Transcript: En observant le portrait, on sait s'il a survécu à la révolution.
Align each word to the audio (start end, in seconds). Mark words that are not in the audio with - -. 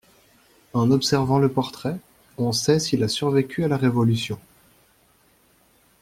En 0.73 0.89
observant 0.89 1.37
le 1.37 1.47
portrait, 1.47 1.99
on 2.39 2.53
sait 2.53 2.79
s'il 2.79 3.03
a 3.03 3.07
survécu 3.07 3.63
à 3.63 3.67
la 3.67 3.77
révolution. 3.77 4.39